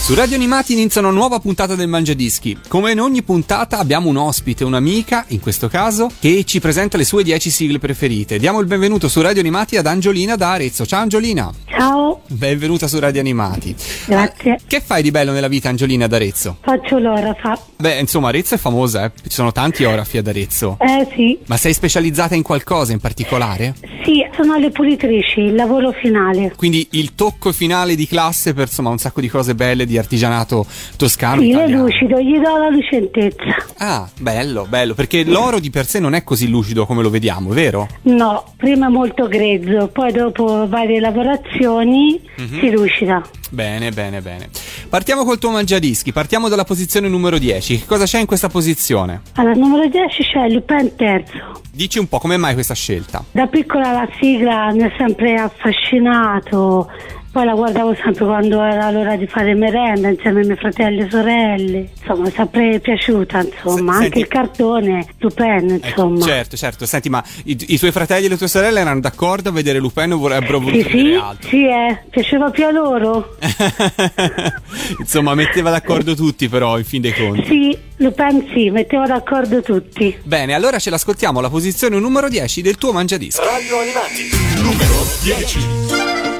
[0.00, 2.58] Su Radio Animati inizia una nuova puntata del Mangiadischi.
[2.66, 7.04] Come in ogni puntata abbiamo un ospite, un'amica, in questo caso, che ci presenta le
[7.04, 8.38] sue 10 sigle preferite.
[8.38, 10.84] Diamo il benvenuto su Radio Animati ad Angiolina da Arezzo.
[10.84, 11.52] Ciao Angiolina!
[11.66, 13.74] Ciao, Benvenuta su Radio Animati.
[14.06, 14.58] grazie.
[14.66, 16.56] Che fai di bello nella vita Angiolina ad Arezzo?
[16.60, 17.58] Faccio l'ora fa.
[17.76, 19.10] Beh, insomma, Arezzo è famosa, eh?
[19.22, 20.76] Ci sono tanti orafi ad Arezzo.
[20.80, 23.74] Eh sì, Ma sei specializzata in qualcosa in particolare?
[24.02, 26.52] sì, sono le pulitrici, il lavoro finale.
[26.56, 30.64] Quindi il tocco finale di classe per insomma un sacco di cose belle di artigianato
[30.96, 31.42] toscano.
[31.42, 31.82] Sì, è italiano.
[31.84, 33.66] lucido, gli do la lucentezza.
[33.76, 37.50] Ah, bello, bello, perché l'oro di per sé non è così lucido come lo vediamo,
[37.50, 37.86] vero?
[38.02, 41.99] No, prima è molto grezzo, poi dopo varie lavorazioni
[42.36, 42.60] Mhm.
[42.60, 43.22] si lucida.
[43.50, 44.48] Bene, bene, bene.
[44.88, 47.78] Partiamo col tuo mangiadischi, partiamo dalla posizione numero 10.
[47.80, 49.22] Che cosa c'è in questa posizione?
[49.34, 51.60] Al numero 10 c'è Lupin terzo.
[51.72, 53.24] Dici un po' come mai questa scelta?
[53.30, 56.90] Da piccola la sigla mi ha sempre affascinato,
[57.32, 61.08] poi la guardavo sempre quando era l'ora di fare merenda insieme ai miei fratelli e
[61.10, 61.90] sorelle.
[62.00, 66.20] Insomma, è sempre piaciuta, insomma, Se- anche senti- il cartone, Lupin, Ecco, insomma.
[66.24, 66.86] certo, certo.
[66.86, 70.12] Senti, ma i, i tuoi fratelli e le tue sorelle erano d'accordo a vedere Lupin
[70.12, 71.48] o vorrebbero Sì, sì, altro?
[71.48, 73.36] sì, eh, piaceva più a loro.
[74.98, 77.44] Insomma, metteva d'accordo tutti però, in fin dei conti.
[77.46, 80.16] Sì, Lupin sì, metteva d'accordo tutti.
[80.24, 83.40] Bene, allora ce l'ascoltiamo alla posizione numero 10 del tuo mangiadischi.
[83.44, 84.28] Radio Animati,
[84.62, 86.39] numero 10.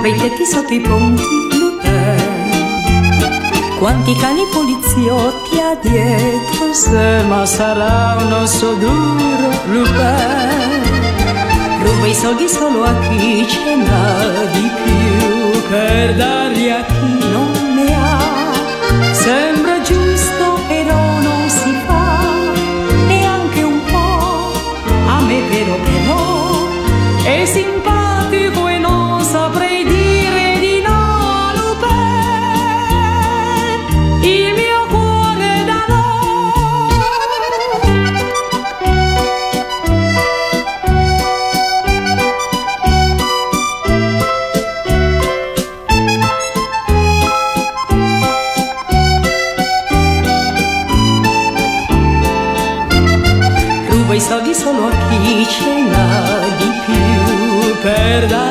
[0.00, 1.22] va Sopra i tetti, sotto i ponti,
[1.58, 2.18] Lupin
[3.78, 10.88] Quanti cani poliziotti ha dietro se Ma sarà un osso duro, Lupin.
[11.82, 15.68] Ruba i soldi solo a chi ce n'ha di più.
[15.68, 17.59] Per darli a chi non
[58.10, 58.49] più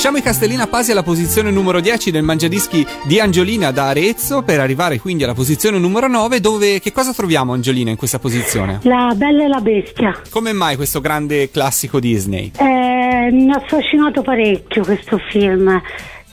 [0.00, 4.58] Lasciamo i Castellina Pasi alla posizione numero 10 del mangiadischi di Angiolina da Arezzo per
[4.58, 8.80] arrivare quindi alla posizione numero 9 dove che cosa troviamo Angiolina in questa posizione?
[8.84, 10.18] La Bella e la Bestia.
[10.30, 12.50] Come mai questo grande classico Disney?
[12.56, 15.68] Eh, mi ha affascinato parecchio questo film.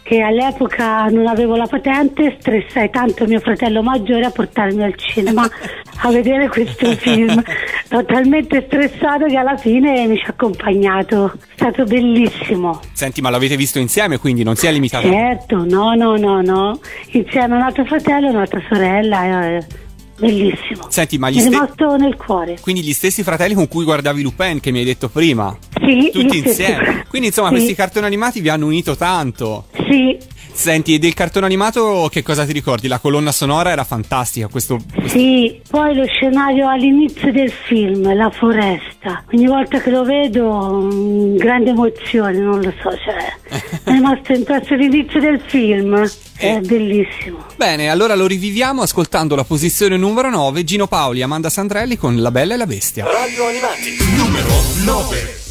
[0.08, 5.44] Che all'epoca non avevo la patente, stressai tanto mio fratello maggiore a portarmi al cinema
[6.00, 7.44] a vedere questo film.
[7.90, 11.34] Ero talmente stressato che alla fine mi ci ha accompagnato.
[11.34, 12.80] È stato bellissimo.
[12.94, 15.10] Senti, ma l'avete visto insieme quindi non si è limitato?
[15.10, 16.80] Certo, no, no, no, no.
[17.12, 19.56] Insieme a un altro fratello e un'altra sorella.
[19.58, 19.87] eh.
[20.20, 20.86] Bellissimo.
[20.90, 22.58] Senti, ma gli ste- rimasto nel cuore.
[22.62, 25.56] Quindi gli stessi fratelli con cui guardavi Lupin che mi hai detto prima.
[25.86, 27.06] Sì, Tutti stessi- insieme.
[27.10, 27.56] Quindi insomma Sì.
[27.56, 29.66] questi cartoni animati vi hanno unito tanto.
[29.90, 30.18] Sì,
[30.58, 32.88] Senti, e del cartone animato che cosa ti ricordi?
[32.88, 34.80] La colonna sonora era fantastica, questo...
[35.06, 35.62] sì.
[35.70, 39.24] Poi lo scenario all'inizio del film, la foresta.
[39.34, 43.34] Ogni volta che lo vedo, mm, grande emozione, non lo so, cioè,
[43.86, 45.96] è rimasto impresso l'inizio del film.
[46.36, 46.60] È Eh.
[46.62, 47.46] bellissimo.
[47.56, 52.32] Bene, allora lo riviviamo ascoltando la posizione numero 9, Gino Paoli, Amanda Sandrelli con La
[52.32, 53.06] Bella e la Bestia.
[53.06, 54.50] Radio Animati, numero
[54.86, 55.47] 9.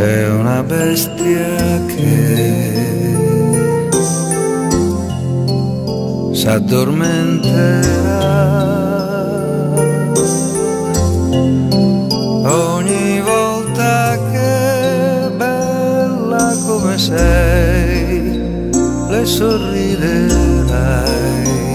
[0.00, 2.88] C'è una bestia che
[6.32, 8.48] s'addormenterà
[12.46, 18.70] ogni volta che bella come sei
[19.06, 21.69] le sorriderai.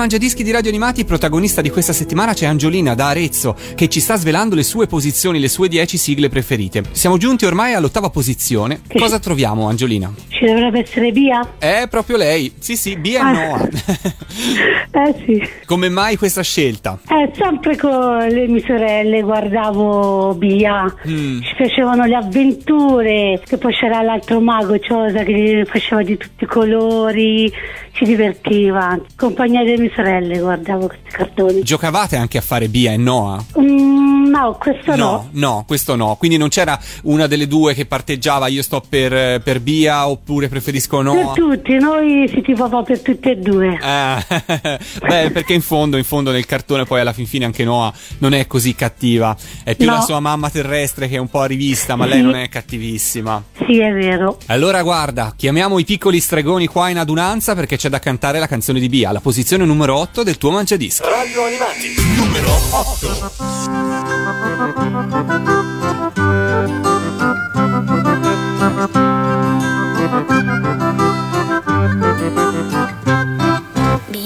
[0.00, 4.16] Mangiadischi di Radio Animati, protagonista di questa settimana c'è Angiolina da Arezzo che ci sta
[4.16, 6.84] svelando le sue posizioni, le sue 10 sigle preferite.
[6.92, 8.80] Siamo giunti ormai all'ottava posizione.
[8.96, 10.10] Cosa troviamo Angiolina?
[10.40, 11.46] Ci dovrebbe essere via?
[11.58, 12.50] È proprio lei.
[12.60, 13.30] Sì, sì, B e Ah.
[13.30, 13.68] Noah.
[14.92, 15.48] Eh sì.
[15.66, 16.98] Come mai questa scelta?
[17.08, 21.42] Eh, sempre con le mie sorelle guardavo Bia, Mm.
[21.42, 26.46] ci piacevano le avventure, che poi c'era l'altro mago Ciosa che faceva di tutti i
[26.46, 27.52] colori,
[27.92, 28.98] ci divertiva.
[29.16, 31.62] Compagnia delle mie sorelle guardavo questi cartoni.
[31.62, 33.44] Giocavate anche a fare Bia e Noah?
[33.60, 35.28] Mm, no, questo no.
[35.32, 36.16] no, questo no.
[36.18, 40.96] Quindi non c'era una delle due che parteggiava io sto per, per Bia oppure preferisco
[40.96, 41.32] Per Noah?
[41.34, 43.78] tutti, noi si tifava per tutte e due.
[43.80, 44.22] Ah,
[45.06, 48.32] beh, perché in fondo, in fondo nel cartone poi alla fin fine anche Noah non
[48.34, 49.36] è così cattiva.
[49.64, 49.94] È più No.
[49.94, 52.24] la sua mamma terrestre che è un po' a rivista, ma lei Sì.
[52.24, 53.42] non è cattivissima.
[53.66, 54.38] Sì, è vero.
[54.46, 58.78] Allora guarda, chiamiamo i piccoli stregoni qua in adunanza perché c'è da cantare la canzone
[58.80, 61.02] di Bia, la posizione numero 8 del tuo mangiadischi.
[61.02, 63.18] Radio Animati, numero 8.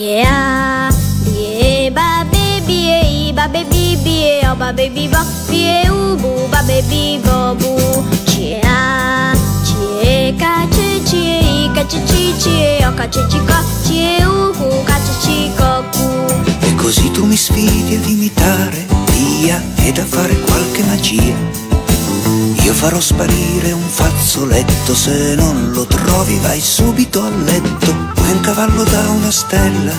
[0.05, 0.91] Bia,
[1.25, 2.29] bie, ba,
[2.69, 4.71] i, ba, be, bi, bie, o, ba,
[6.21, 8.05] bu, ba, be, bi, bo, bu.
[8.27, 9.33] Cia,
[9.65, 13.55] cie, ca, ce, cie, i, ca, ce, ci, cie, o, ca, ce, ci, co,
[13.87, 16.07] cie, u, cu, ca, ce, ci, co, cu.
[16.61, 21.35] E così tu mi sfidi ad imitare via ed a fare qualche magia.
[22.63, 28.04] Io farò sparire un fazzoletto, se non lo trovi vai subito a letto.
[28.25, 29.93] Vuoi un cavallo da una stella?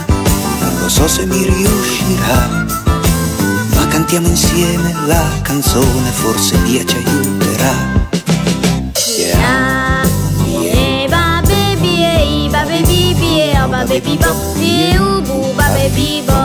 [0.59, 2.65] Non lo so se mi riuscirà.
[3.75, 7.73] Ma cantiamo insieme la canzone, forse Dio ci aiuterà.
[8.93, 10.01] Cia,
[10.43, 14.97] bie, ba, be, bie, i, ba, be, bi, bie, o, ba, be, bi, bo, bie,
[14.97, 16.35] u, bu, ba, be, bi, bo,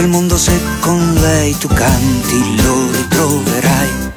[0.00, 4.09] quel mondo se con lei tu canti lo ritroverai.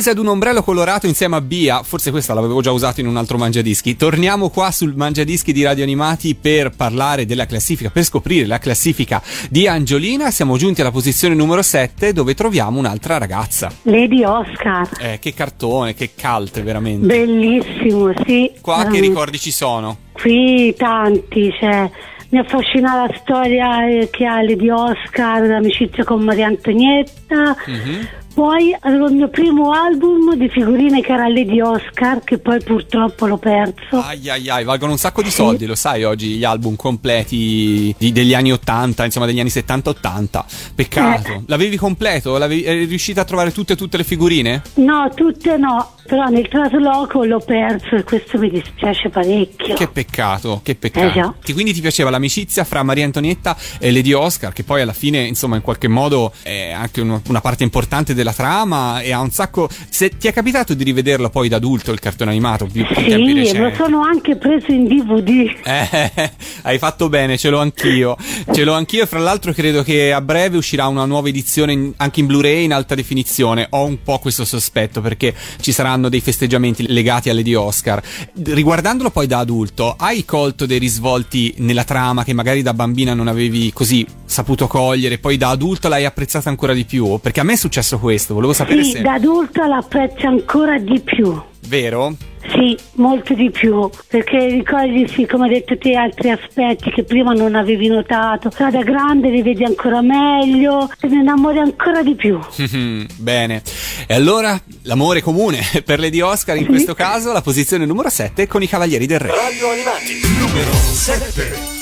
[0.00, 3.18] Appesa ad un ombrello colorato insieme a Bia, forse questa l'avevo già usato in un
[3.18, 3.96] altro mangiadischi.
[3.96, 9.20] Torniamo qua sul mangiadischi di Radio Animati per parlare della classifica, per scoprire la classifica
[9.50, 10.30] di Angiolina.
[10.30, 13.70] Siamo giunti alla posizione numero 7 dove troviamo un'altra ragazza.
[13.82, 17.06] Lady Oscar, Eh, che cartone, che cult veramente.
[17.06, 18.50] bellissimo, sì.
[18.58, 19.06] Qua che veramente.
[19.06, 19.98] ricordi ci sono?
[20.12, 21.90] Qui tanti, cioè,
[22.30, 27.54] mi affascina la storia eh, che ha Lady Oscar, l'amicizia con Maria Antonietta.
[27.66, 28.08] Mhm.
[28.40, 33.26] Poi avevo il mio primo album di figurine che era Lady Oscar, che poi purtroppo
[33.26, 33.98] l'ho perso.
[33.98, 38.12] Ai ai ai, valgono un sacco di soldi, lo sai oggi gli album completi di-
[38.12, 40.44] degli anni 80, insomma degli anni 70-80.
[40.74, 41.32] Peccato.
[41.32, 41.42] Eh.
[41.48, 42.38] L'avevi completo?
[42.38, 44.62] L'avevi, eri riuscita a trovare tutte tutte le figurine?
[44.76, 49.74] No, tutte no, però nel trasloco l'ho perso e questo mi dispiace parecchio.
[49.76, 51.36] Che peccato, che peccato.
[51.46, 55.20] Eh Quindi ti piaceva l'amicizia fra Maria Antonietta e Lady Oscar, che poi alla fine,
[55.24, 59.30] insomma, in qualche modo è anche uno- una parte importante della trama e ha un
[59.30, 59.68] sacco...
[59.88, 63.56] Se ti è capitato di rivederlo poi da adulto il cartone animato, più tempi Sì,
[63.56, 65.58] lo sono anche preso in DVD.
[65.62, 68.16] Eh, hai fatto bene, ce l'ho anch'io.
[68.52, 69.04] Ce l'ho anch'io.
[69.04, 72.64] e Fra l'altro, credo che a breve uscirà una nuova edizione in- anche in Blu-ray
[72.64, 73.68] in alta definizione.
[73.70, 78.02] Ho un po' questo sospetto perché ci saranno dei festeggiamenti legati alle di Oscar.
[78.42, 83.28] Riguardandolo poi da adulto, hai colto dei risvolti nella trama che magari da bambina non
[83.28, 87.18] avevi così saputo cogliere, poi da adulto l'hai apprezzata ancora di più?
[87.20, 89.00] Perché a me è successo questo, volevo sapere Sì, se.
[89.02, 91.40] da adulta l'apprezzo ancora di più.
[91.66, 92.16] Vero?
[92.52, 97.32] Sì, molto di più, perché ricordi, sì, come hai detto te, altri aspetti che prima
[97.32, 98.50] non avevi notato.
[98.58, 102.38] Ora da grande li vedi ancora meglio, te ne innamori ancora di più.
[103.16, 103.62] Bene,
[104.06, 108.62] e allora l'amore comune per Lady Oscar in questo caso, la posizione numero 7 con
[108.62, 109.28] i Cavalieri del Re.
[109.28, 111.79] Radio Animati, numero 7.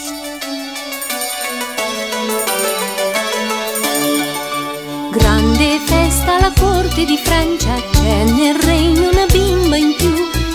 [6.38, 10.14] Alla corte di Francia c'è nel regno una bimba in più,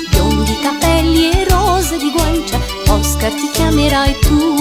[0.10, 4.56] biondi capelli e rose di guancia, Oscar ti chiamerai tu.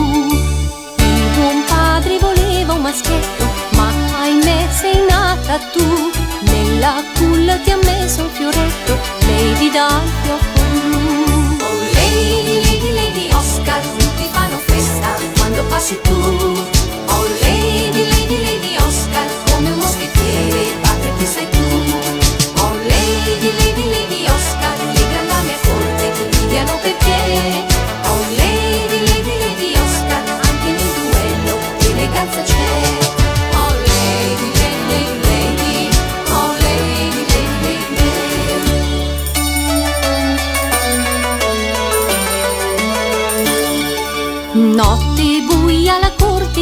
[0.97, 3.45] Il buon padre voleva un maschietto,
[3.77, 3.89] ma
[4.21, 6.11] ahimè sei nata tu.
[6.41, 10.99] Nella culla ti ha messo un fioretto, Lady dal fiocco blu.
[11.61, 16.72] Oh Lady, Lady, Lady Oscar, tutti fanno festa quando passi tu.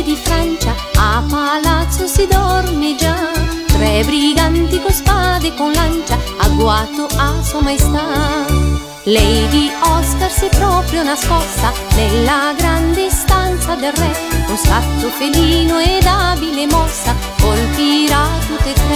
[0.01, 3.31] Corte di Francia, a palazzo si dorme già.
[3.67, 8.47] Tre briganti con spade e con lancia, agguato a sua maestà.
[9.05, 14.29] Lady Oscar si è proprio nascosta nella grande stanza del re.
[14.47, 18.90] Con scatto felino ed abile mossa, colpirà tutte e tre.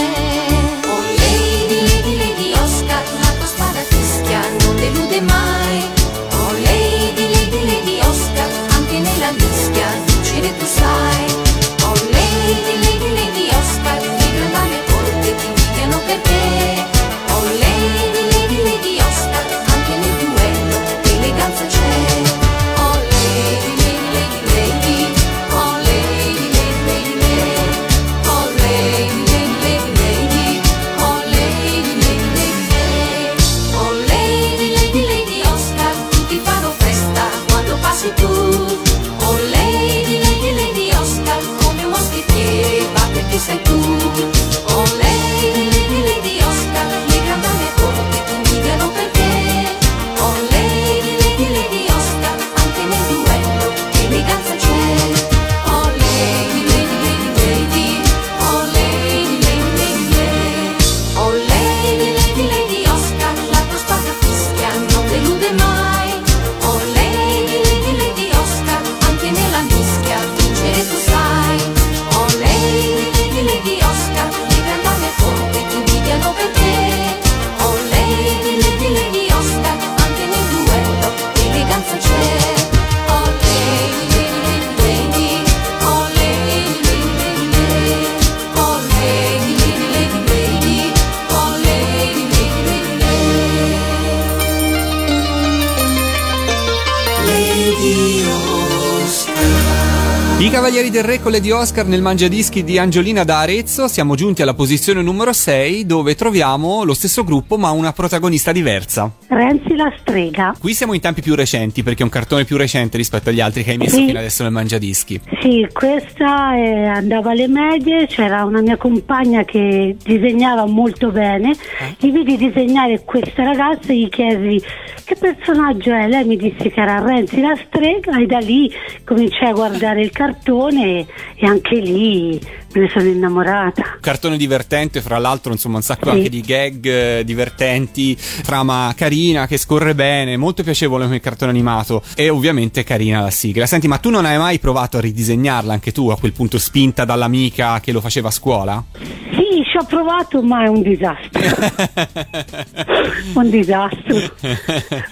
[100.95, 103.89] Del Re con le di Oscar nel mangiadischi di Angiolina da Arezzo.
[103.89, 109.11] Siamo giunti alla posizione numero 6 dove troviamo lo stesso gruppo ma una protagonista diversa.
[109.27, 110.55] Renzi la strega.
[110.57, 113.65] Qui siamo in tempi più recenti perché è un cartone più recente rispetto agli altri
[113.65, 114.05] che hai messo Sì.
[114.05, 115.19] fino adesso nel mangiadischi.
[115.41, 121.53] Sì, questa eh, andava alle medie, c'era una mia compagna che disegnava molto bene,
[121.99, 124.63] gli vidi disegnare questa ragazza e gli chiesi
[125.03, 128.71] che personaggio è, lei mi disse che era Renzi la strega e da lì
[129.03, 131.05] cominciai a guardare il cartone e,
[131.41, 132.39] anche lì
[132.79, 133.97] ne sono innamorata.
[133.99, 136.15] Cartone divertente, fra l'altro, insomma, un sacco Sì.
[136.17, 142.01] anche di gag eh, divertenti, trama carina che scorre bene, molto piacevole come cartone animato
[142.15, 143.65] e ovviamente carina la sigla.
[143.65, 147.05] Senti, ma tu non hai mai provato a ridisegnarla anche tu a quel punto spinta
[147.05, 148.83] dall'amica che lo faceva a scuola?
[148.99, 151.41] Sì, ci ho provato ma è un disastro.
[153.33, 154.33] un disastro.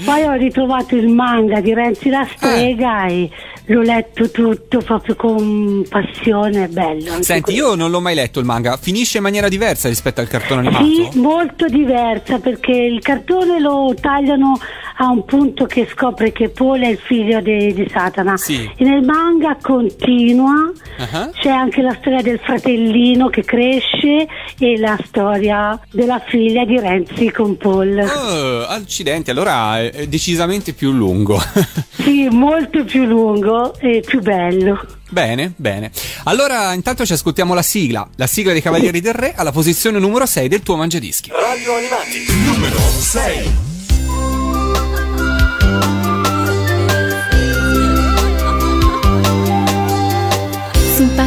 [0.04, 3.30] Poi ho ritrovato il manga di Renzi la strega e
[3.68, 7.22] l'ho letto tutto proprio con passione, è bello.
[7.22, 7.53] Senti.
[7.54, 10.86] Io non l'ho mai letto il manga, finisce in maniera diversa rispetto al cartone animato?
[10.86, 14.60] Sì, molto diversa perché il cartone lo tagliano
[14.98, 18.38] a un punto che scopre che Paul è il figlio de- di Satana.
[18.38, 18.70] Sì.
[18.76, 21.30] E nel manga continua, Ah.
[21.34, 24.28] c'è anche la storia del fratellino che cresce
[24.60, 27.98] e la storia della figlia di Renzi con Paul.
[28.00, 31.42] Oh, accidenti, allora è è decisamente più lungo.
[32.04, 34.78] Sì, molto più lungo e più bello.
[35.10, 35.90] bene, bene.
[36.26, 40.26] Allora, intanto ci ascoltiamo la sigla, la sigla dei Cavalieri del Re alla posizione numero
[40.26, 41.32] 6 del tuo mangiadischi.
[41.32, 43.73] Radio Animati, numero 6.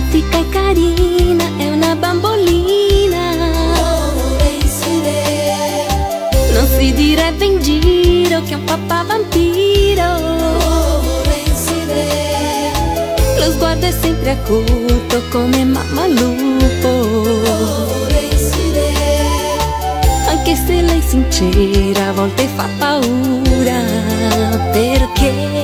[0.08, 3.34] Simpatica e carina, è una bambolina.
[6.52, 10.04] Non si direbbe in giro che è un papà vampiro.
[13.38, 17.46] Lo sguardo è sempre acuto come mamma lupo.
[20.66, 23.82] se lei sincera a volte fa paura
[24.72, 25.55] perché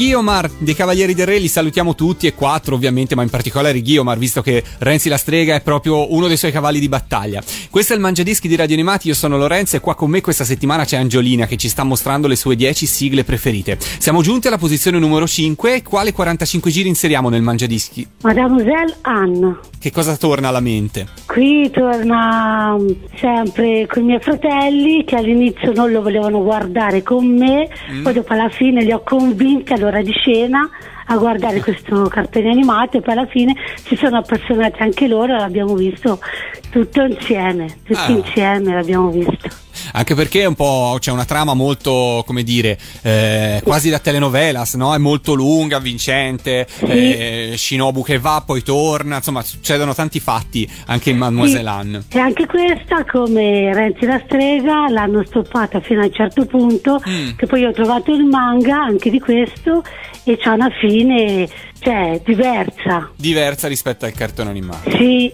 [0.00, 4.16] Guiomar dei Cavalieri del Re, li salutiamo tutti e quattro ovviamente, ma in particolare Guiomar,
[4.16, 7.42] visto che Renzi la strega è proprio uno dei suoi cavalli di battaglia.
[7.68, 10.44] Questo è il Mangiadischi di Radio Animati, io sono Lorenzo e qua con me questa
[10.44, 13.76] settimana c'è Angiolina che ci sta mostrando le sue 10 sigle preferite.
[13.98, 18.08] Siamo giunti alla posizione numero 5, quale 45 giri inseriamo nel Mangiadischi?
[18.22, 19.58] Mademoiselle Anne.
[19.78, 21.08] Che cosa torna alla mente?
[21.26, 27.26] Qui torna mm, sempre con i miei fratelli che all'inizio non lo volevano guardare con
[27.26, 27.68] me,
[28.02, 30.68] poi dopo alla fine li ho convinti all'ora di scena
[31.06, 35.38] a guardare questo cartone animato e poi alla fine si sono appassionati anche loro e
[35.38, 36.20] l'abbiamo visto
[36.70, 38.10] tutto insieme, tutti Ah.
[38.10, 39.59] insieme l'abbiamo visto.
[39.92, 44.74] Anche perché è un po' c'è una trama molto, come dire, eh, quasi da telenovelas,
[44.74, 44.94] no?
[44.94, 51.10] È molto lunga, avvincente, eh, Shinobu che va, poi torna, insomma, succedono tanti fatti anche
[51.10, 52.02] in Mademoiselle Anne.
[52.12, 57.30] E anche questa, come Renzi la strega, l'hanno stoppata fino a un certo punto, Mm.
[57.36, 59.82] che poi ho trovato il manga anche di questo
[60.24, 61.48] e c'ha una fine,
[61.80, 63.10] cioè, diversa.
[63.16, 64.90] Diversa rispetto al cartone animato.
[64.96, 65.32] Sì,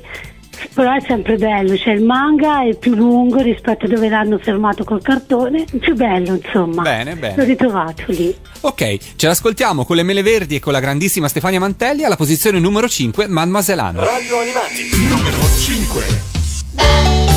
[0.72, 4.84] però è sempre bello, cioè il manga è più lungo rispetto a dove l'hanno fermato
[4.84, 6.82] col cartone, più bello insomma.
[6.82, 7.36] Bene, bene.
[7.36, 8.34] L'ho ritrovato lì.
[8.60, 12.58] Ok, ce l'ascoltiamo con le mele verdi e con la grandissima Stefania Mantelli alla posizione
[12.58, 14.04] numero 5, Mademoiselle Anne.
[14.04, 17.35] Radio Animati, numero 5.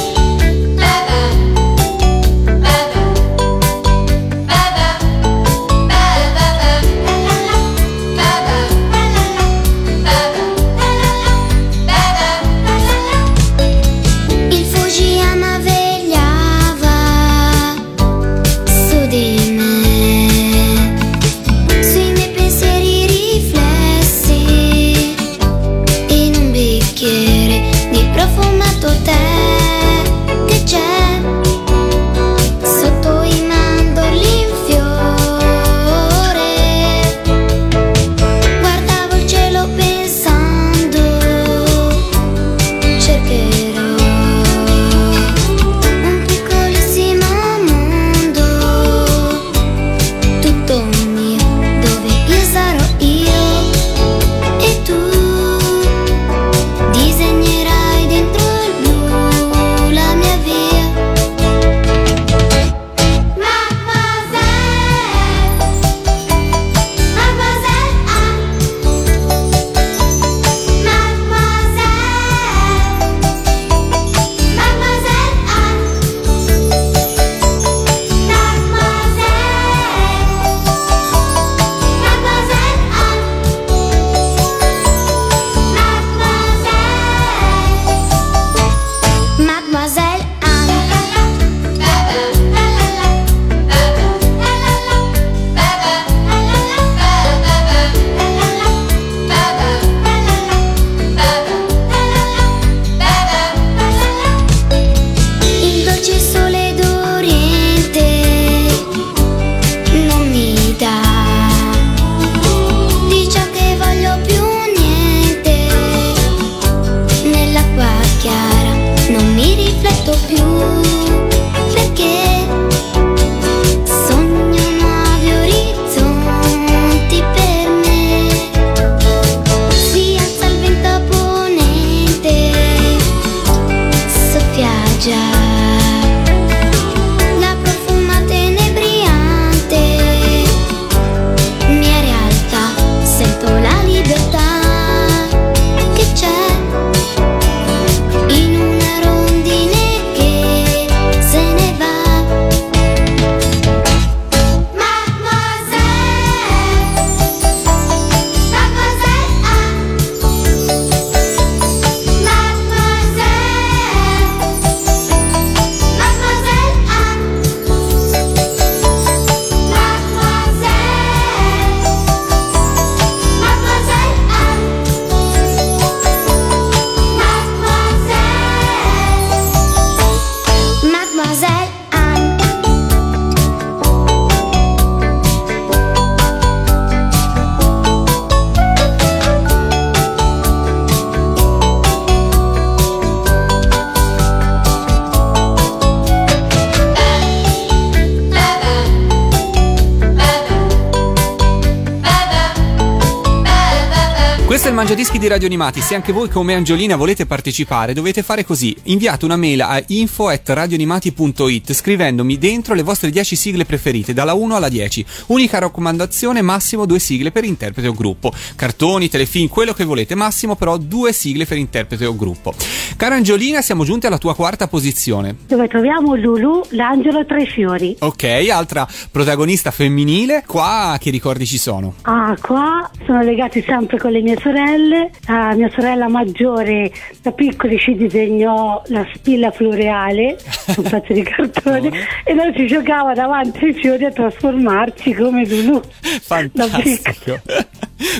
[205.29, 205.79] Radio Animati.
[205.79, 208.75] Se anche voi come Angiolina volete partecipare, dovete fare così.
[208.85, 214.69] Inviate una mail a info@radioanimati.it scrivendomi dentro le vostre 10 sigle preferite, dalla 1 alla
[214.69, 215.05] 10.
[215.27, 218.33] Unica raccomandazione, massimo due sigle per interprete o gruppo.
[218.55, 222.53] Cartoni, telefilm, quello che volete, massimo però due sigle per interprete o gruppo.
[222.97, 225.35] Cara Angiolina, siamo giunti alla tua quarta posizione.
[225.47, 227.95] Dove troviamo Lulu, l'angelo tra i fiori.
[227.99, 230.43] Ok, altra protagonista femminile.
[230.47, 231.93] Qua che ricordi ci sono?
[232.01, 235.11] Ah, qua sono legati sempre con le mie sorelle.
[235.27, 240.37] La mia sorella maggiore da piccoli ci disegnò la spilla floreale,
[240.77, 241.91] un pezzo di cartone,
[242.23, 245.81] e noi ci giocava davanti ai fiori a trasformarci come Lulu.
[246.21, 247.41] Fantastico.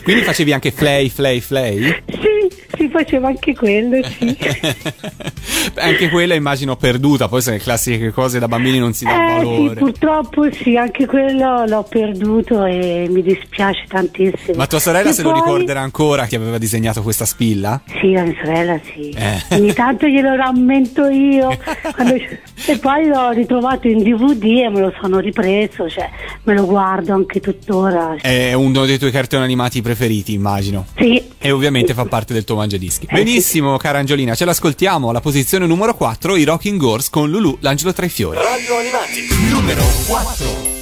[0.04, 1.84] Quindi facevi anche flay, flay, flay?
[2.08, 4.38] Sì, si faceva anche quello, sì.
[5.76, 9.40] anche quella immagino perduta, poi sono le classiche cose da bambini non si dà Eh
[9.40, 9.76] sì, valore.
[9.76, 14.58] purtroppo sì, anche quello l'ho perduto e mi dispiace tantissimo.
[14.58, 17.82] Ma tua sorella E se lo poi- ricorderà ancora che aveva disegnato questa spilla?
[18.00, 19.10] Sì, la mia sorella sì.
[19.12, 19.56] Eh.
[19.56, 21.58] Ogni tanto glielo rammento io.
[21.94, 26.10] quando- E poi l'ho ritrovato in DVD e me lo sono ripreso, cioè
[26.44, 28.16] me lo guardo anche tuttora.
[28.22, 30.86] È uno dei tuoi cartoni animati preferiti, immagino.
[30.98, 31.24] Sì.
[31.38, 33.06] E ovviamente fa parte del tuo mangiadischi.
[33.10, 37.58] Eh, Benissimo, cara Angiolina, ce l'ascoltiamo alla posizione numero 4, i Rocking Horse con Lulu,
[37.62, 38.38] l'angelo tra i fiori.
[38.38, 40.78] Radio Animati, numero 4.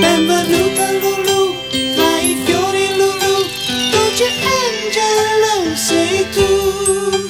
[0.00, 1.54] Benvenuta Lulu,
[1.94, 3.44] tra i fiori Lulu,
[3.90, 4.28] dolce
[4.62, 7.28] angelo sei tu.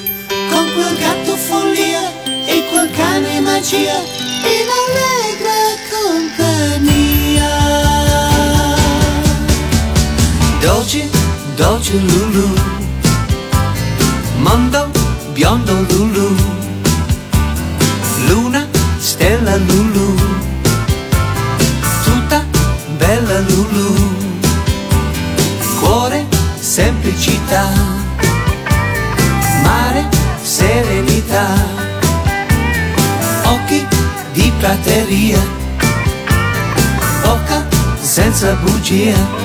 [0.49, 2.11] Con quel gatto follia
[2.45, 4.20] e quel cane magia.
[10.61, 11.09] Dolce,
[11.55, 12.53] dolce Lulu.
[14.37, 14.89] Mondo,
[15.33, 16.35] biondo Lulu.
[18.27, 18.67] Luna,
[18.99, 20.15] stella Lulu.
[22.03, 22.45] Tutta
[22.97, 23.95] bella Lulu.
[25.79, 26.25] Cuore,
[26.59, 27.90] semplicità
[34.91, 35.39] di prateria
[37.23, 37.65] Bocca
[38.01, 39.40] senza bugia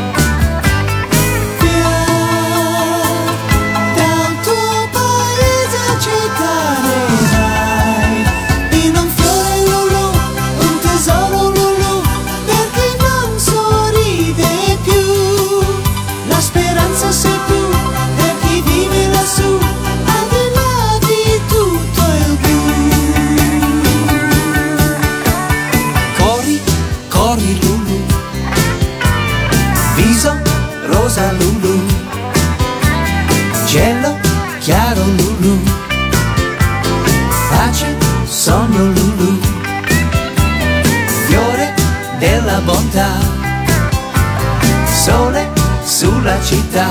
[45.97, 46.89] sulla città.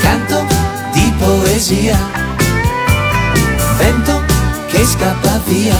[0.00, 0.46] Canto
[0.94, 1.98] di poesia
[3.76, 4.22] Vento
[4.68, 5.76] che scappa via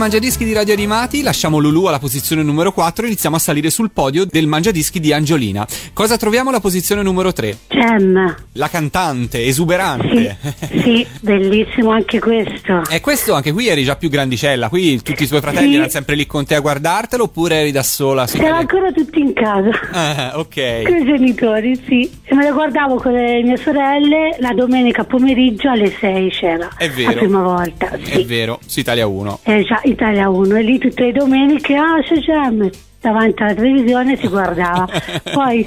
[0.00, 3.90] Mangiadischi di Radio Animati, lasciamo Lulu alla posizione numero 4 e iniziamo a salire sul
[3.92, 5.66] podio del Mangiadischi di Angiolina.
[5.92, 7.58] Cosa troviamo alla posizione numero 3?
[7.68, 8.34] Gem.
[8.52, 10.38] La cantante, esuberante.
[10.70, 12.82] Sì, bellissimo anche questo.
[12.88, 15.74] E questo anche qui eri già più grandicella, qui tutti i tuoi fratelli Sì.
[15.74, 18.26] erano sempre lì con te a guardartelo oppure eri da sola?
[18.26, 19.68] su Siamo ancora tutti in casa.
[19.92, 20.82] Ah, ok.
[20.84, 22.10] Con i genitori, sì.
[22.24, 26.70] E me lo guardavo con le mie sorelle la domenica pomeriggio alle 6 c'era.
[26.78, 27.10] È vero.
[27.10, 28.24] La prima volta, È sì.
[28.24, 29.40] vero, su Italia 1.
[29.42, 30.56] Eh, già, Italia 1.
[30.56, 32.70] E lì tutte le domeniche, ah, c'è Gem.
[33.00, 34.88] Davanti alla televisione si guardava.
[35.32, 35.66] Poi...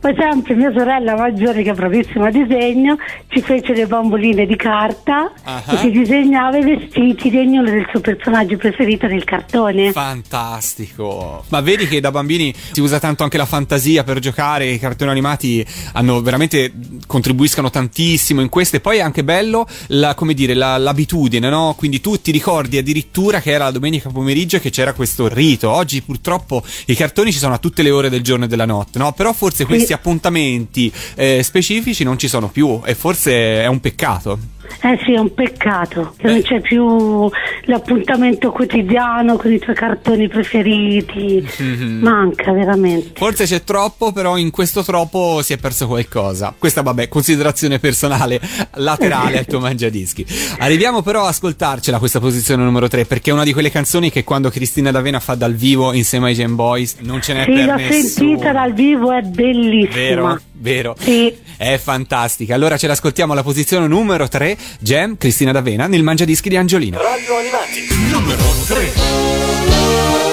[0.00, 2.96] Poi sempre mia sorella maggiore che è bravissima a disegno
[3.28, 5.62] ci fece le bamboline di carta Ah.
[5.68, 9.92] e si disegnava i vestiti di ognuno del suo personaggio preferito nel cartone.
[9.92, 11.44] Fantastico.
[11.48, 15.10] Ma vedi che da bambini si usa tanto anche la fantasia per giocare, i cartoni
[15.10, 16.72] animati hanno veramente
[17.06, 21.74] contribuiscono tantissimo in questo e poi è anche bello la, come dire, la- l'abitudine, no?
[21.76, 25.70] Quindi tu ti ricordi addirittura che era la domenica pomeriggio e che c'era questo rito.
[25.70, 28.98] Oggi purtroppo i cartoni ci sono a tutte le ore del giorno e della notte,
[28.98, 29.12] no?
[29.12, 34.38] Però forse questi appuntamenti eh, specifici non ci sono più e forse è un peccato.
[34.82, 37.28] Eh sì, è un peccato che non c'è più
[37.64, 41.46] l'appuntamento quotidiano con i tuoi cartoni preferiti.
[41.58, 41.98] Mhm.
[42.02, 43.10] Manca veramente.
[43.14, 46.54] Forse c'è troppo, però in questo troppo si è perso qualcosa.
[46.56, 48.40] Questa, vabbè, considerazione personale
[48.76, 50.24] laterale al tuo mangiadischi.
[50.58, 54.24] Arriviamo però a ascoltarcela questa posizione numero 3, perché è una di quelle canzoni che
[54.24, 57.64] quando Cristina D'Avena fa dal vivo insieme ai Gen Boys non ce n'è Sì, per
[57.66, 58.02] l'ho nessuno.
[58.08, 59.94] sentita dal vivo, è bellissima.
[59.94, 60.94] Vero, vero.
[60.98, 61.36] Sì.
[61.56, 62.54] È fantastica.
[62.54, 66.98] Allora ce l'ascoltiamo alla posizione numero 3, Gem, Cristina D'Avena, nel mangiadischi di Angiolina.
[66.98, 70.29] Radio Animati, numero 3.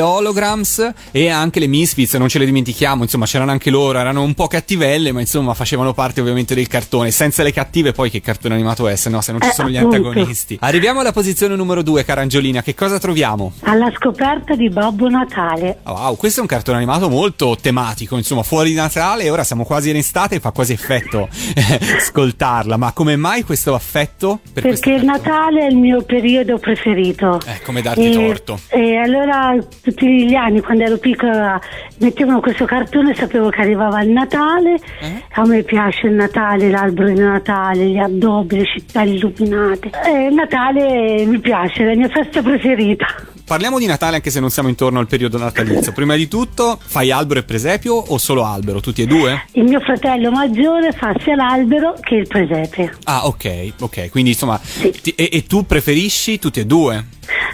[0.00, 4.22] Le Holograms e anche le Misfits, non ce le dimentichiamo, insomma c'erano anche loro, erano
[4.22, 7.10] un po' cattivelle, ma insomma facevano parte ovviamente del cartone.
[7.10, 9.68] Senza le cattive poi che cartone animato è, se no se non ci Eh, sono
[9.68, 9.96] gli appunto.
[9.96, 10.56] antagonisti.
[10.60, 13.52] Arriviamo alla posizione numero 2, cara Angiolina, che cosa troviamo?
[13.62, 15.78] Alla scoperta di Babbo Natale.
[15.84, 19.90] Wow, questo è un cartone animato molto tematico, insomma, fuori di Natale, ora siamo quasi
[19.90, 21.28] in estate e fa quasi effetto
[21.96, 27.40] ascoltarla, ma come mai questo affetto per Perché il Natale è il mio periodo preferito.
[27.46, 28.58] Eh, come darti e, torto.
[28.68, 29.54] E allora
[29.90, 31.60] tutti gli anni, quando ero piccola,
[31.98, 34.74] mettevano questo cartone, sapevo che arrivava il Natale.
[35.00, 35.22] Eh?
[35.32, 39.90] A me piace il Natale, l'albero di Natale, gli addobbi, le città illuminate.
[40.04, 43.06] E il Natale mi piace, è la mia festa preferita.
[43.44, 45.90] Parliamo di Natale anche se non siamo intorno al periodo natalizio.
[45.90, 48.80] Prima di tutto, fai albero e presepio o solo albero?
[48.80, 49.46] Tutti e due?
[49.54, 52.96] Il mio fratello maggiore fa sia l'albero che il presepe.
[53.04, 54.10] Ah, ok, ok.
[54.10, 54.60] Quindi insomma,
[55.02, 57.04] ti- e, e tu preferisci tutti e due?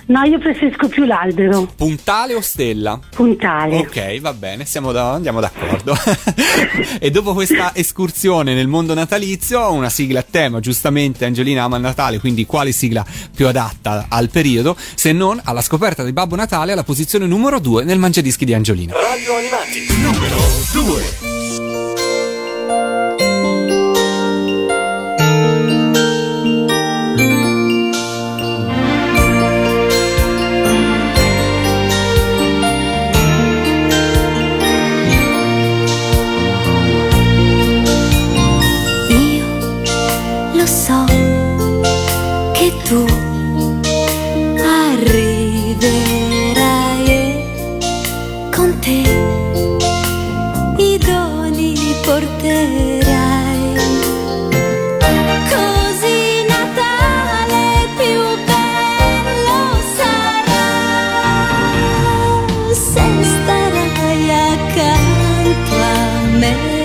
[0.07, 2.99] No, io preferisco più l'albero, Puntale o stella?
[3.14, 3.76] puntale.
[3.78, 5.97] Ok, va bene, siamo da- andiamo d'accordo.
[7.01, 12.18] e dopo questa escursione nel mondo natalizio, una sigla a tema, giustamente Angelina ama Natale,
[12.20, 16.84] quindi quale sigla più adatta al periodo, se non alla scoperta di Babbo Natale alla
[16.84, 18.92] posizione numero 2 nel Mangiadischi di Angiolina.
[18.92, 20.36] Radio Animati, numero
[20.72, 21.36] 2.
[66.55, 66.76] Me.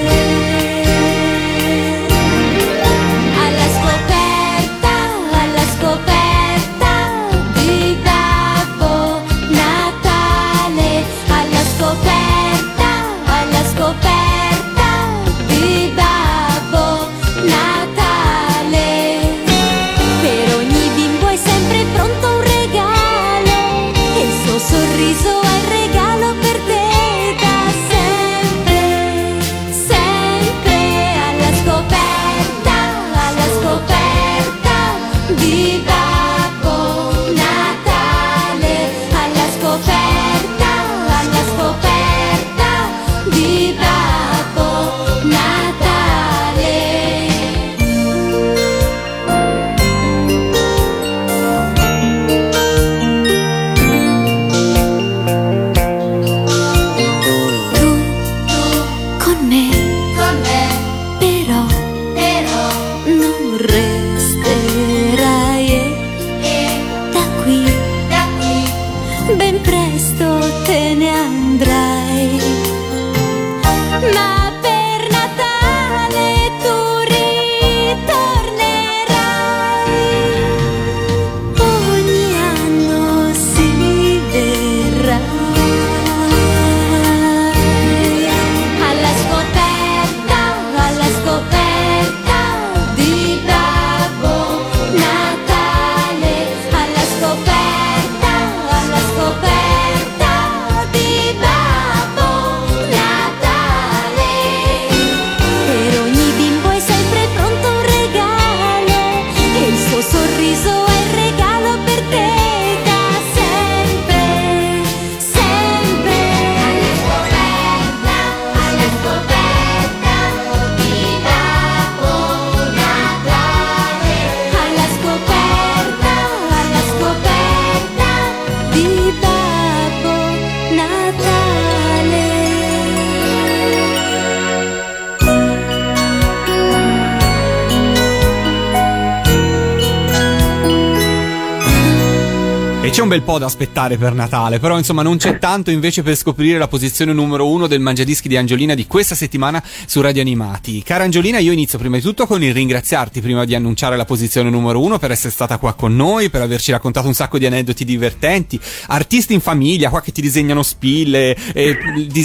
[143.12, 146.70] Bel po' da aspettare per Natale, però insomma non c'è tanto invece per scoprire la
[146.70, 150.82] posizione numero uno del Mangiadischi di Angiolina di questa settimana su Radio Animati.
[150.82, 154.50] Cara Angiolina, io inizio prima di tutto con il ringraziarti prima di annunciare la posizione
[154.50, 157.84] numero uno per essere stata qua con noi, per averci raccontato un sacco di aneddoti
[157.84, 158.58] divertenti,
[158.88, 161.78] artisti in famiglia qua che ti disegnano spille, eh,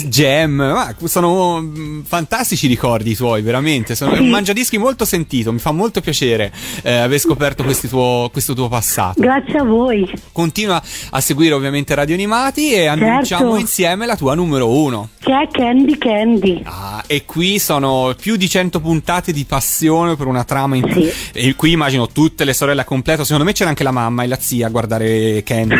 [0.06, 3.96] gem, ma sono mm, fantastici ricordi i tuoi, veramente.
[3.96, 8.68] Sono un Mangiadischi molto sentito, mi fa molto piacere eh, aver scoperto tuo- questo tuo
[8.68, 9.20] passato.
[9.20, 10.08] Grazie a voi.
[10.30, 10.75] continua
[11.10, 13.56] a seguire ovviamente Radio Animati e annunciamo Certo.
[13.56, 15.08] insieme la tua numero uno.
[15.20, 16.62] Che è Candy Candy.
[16.64, 21.10] Ah, e qui sono più di 100 puntate di passione per una trama in Sì.
[21.32, 23.24] E qui immagino tutte le sorelle a completo.
[23.24, 25.74] Secondo me c'era anche la mamma e la zia a guardare Candy.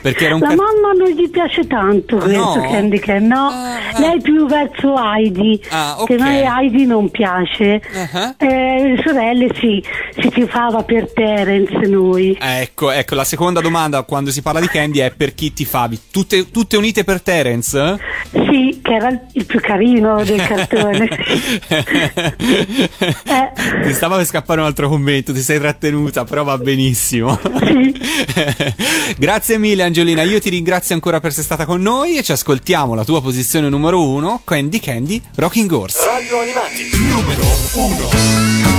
[0.00, 2.60] Perché era un La ca- mamma non gli piace tanto questo No?
[2.70, 3.48] Candy Candy, no.
[3.48, 6.06] Ah, Lei più verso Heidi, Ah, ok.
[6.06, 7.80] che noi Heidi non piace.
[8.12, 8.34] Ah.
[8.38, 9.82] Eh, le sorelle sì,
[10.20, 12.36] si tifava per Terence noi.
[12.40, 16.00] Ecco, ecco, la seconda domanda quando si parla di Candy è per chi tifavi?
[16.10, 17.98] Tutte, tutte unite per Terence?
[18.30, 21.08] Sì, che era il più carino del cartone.
[23.26, 23.52] Eh.
[23.82, 27.38] Ti stava per scappare un altro commento, ti sei trattenuta, però va benissimo.
[29.18, 32.94] Grazie mille Angelina, io ti ringrazio ancora per essere stata con noi e ci ascoltiamo
[32.94, 35.98] la tua posizione numero uno, Candy Candy Rocking Horse.
[36.04, 38.75] Radio Animati, numero 1.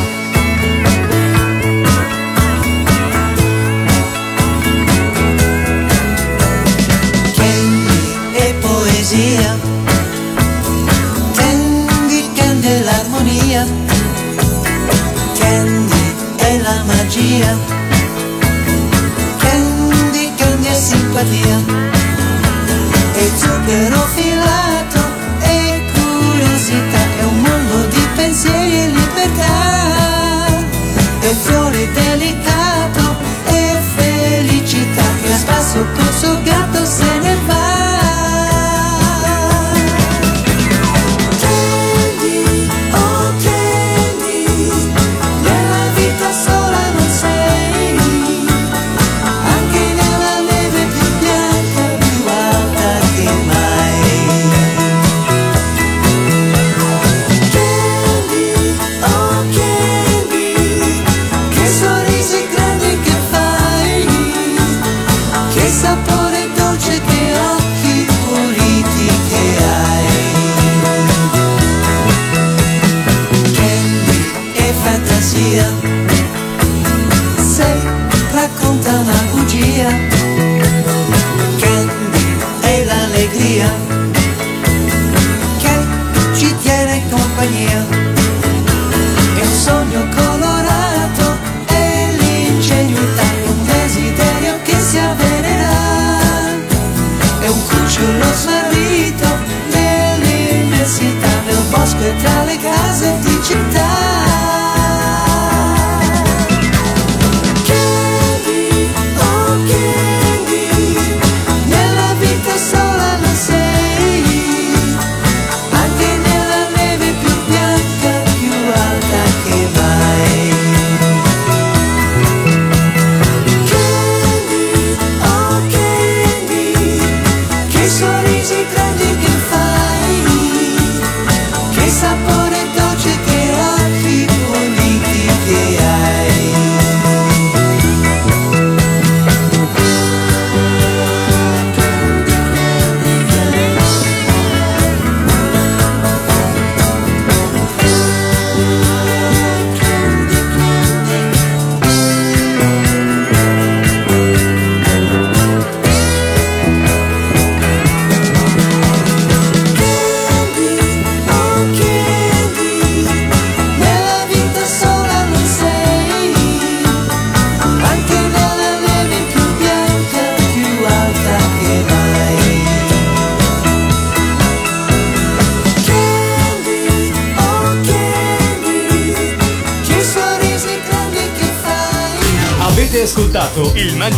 [9.08, 9.58] Poesia,
[11.34, 13.66] Candy, Candy l'armonia,
[15.40, 17.58] Candy è la magia,
[19.38, 21.58] Candy, Candy è simpatia,
[23.14, 25.00] è zucchero filato,
[25.40, 30.60] è curiosità, è un mondo di pensieri e libertà,
[31.20, 32.57] è fiore delicato,